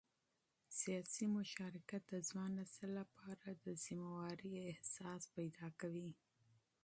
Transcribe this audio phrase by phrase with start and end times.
[0.79, 6.11] سیاسي مشارکت د ځوان نسل لپاره د مسؤلیت احساس پیدا کوي